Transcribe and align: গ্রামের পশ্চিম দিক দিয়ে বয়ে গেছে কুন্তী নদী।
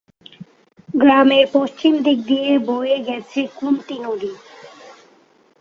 গ্রামের 0.93 1.45
পশ্চিম 1.53 1.93
দিক 2.05 2.19
দিয়ে 2.25 2.51
বয়ে 2.67 2.97
গেছে 3.07 3.39
কুন্তী 3.57 3.97
নদী। 3.99 4.33